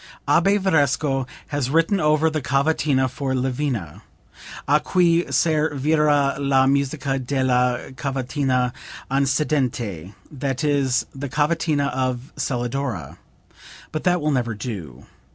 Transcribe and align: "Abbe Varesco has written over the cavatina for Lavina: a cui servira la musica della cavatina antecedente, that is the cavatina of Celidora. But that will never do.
"Abbe 0.27 0.57
Varesco 0.57 1.27
has 1.49 1.69
written 1.69 1.99
over 1.99 2.27
the 2.31 2.41
cavatina 2.41 3.07
for 3.07 3.35
Lavina: 3.35 4.01
a 4.67 4.79
cui 4.79 5.25
servira 5.25 6.37
la 6.39 6.65
musica 6.65 7.19
della 7.19 7.91
cavatina 7.95 8.73
antecedente, 9.11 10.15
that 10.31 10.63
is 10.63 11.05
the 11.13 11.29
cavatina 11.29 11.89
of 11.93 12.33
Celidora. 12.35 13.19
But 13.91 14.03
that 14.05 14.19
will 14.21 14.31
never 14.31 14.55
do. 14.55 15.05